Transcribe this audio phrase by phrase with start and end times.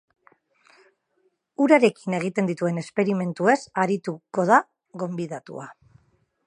[1.65, 4.61] Urarekin egiten dituen esperimentuez arituko da
[5.05, 5.71] gonbidatua.